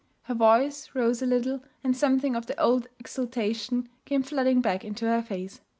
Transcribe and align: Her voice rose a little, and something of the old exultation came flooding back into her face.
Her 0.23 0.33
voice 0.33 0.89
rose 0.95 1.21
a 1.21 1.27
little, 1.27 1.61
and 1.83 1.95
something 1.95 2.35
of 2.35 2.47
the 2.47 2.59
old 2.59 2.87
exultation 2.99 3.87
came 4.03 4.23
flooding 4.23 4.59
back 4.59 4.83
into 4.83 5.05
her 5.05 5.21
face. 5.21 5.61